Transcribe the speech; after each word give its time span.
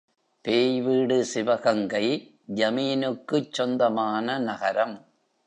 பேய் 0.41 0.81
வீடு 0.81 1.25
சிவகங்கை, 1.25 2.35
ஜமீனுக்குச் 2.55 3.51
சொந்தமான 3.51 4.39
நகரம். 4.39 5.05